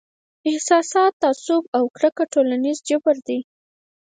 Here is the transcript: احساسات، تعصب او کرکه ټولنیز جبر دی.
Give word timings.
احساسات، 0.49 1.13
تعصب 1.23 1.63
او 1.77 1.83
کرکه 1.97 2.23
ټولنیز 2.33 2.77
جبر 2.87 3.15
دی. 3.27 3.39